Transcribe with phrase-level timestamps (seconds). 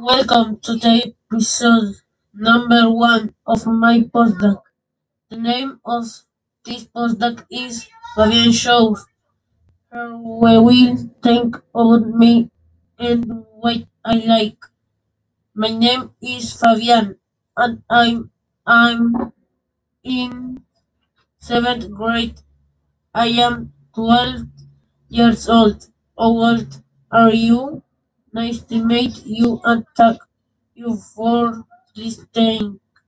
[0.00, 1.94] Welcome to the episode
[2.34, 4.62] number one of my podcast.
[5.30, 6.04] The name of
[6.64, 9.06] this podcast is Fabian Shows.
[9.92, 12.50] Here we will think about me
[12.98, 14.58] and what I like.
[15.54, 17.16] My name is Fabian
[17.56, 18.30] and I'm
[18.66, 19.32] I'm
[20.04, 20.64] in
[21.40, 22.42] seventh grade.
[23.14, 24.46] I am twelve
[25.08, 25.88] years old.
[26.18, 26.82] How old
[27.12, 27.82] are you?
[28.32, 30.18] Nice to meet you and thank
[30.74, 31.64] you for
[31.94, 32.80] listening.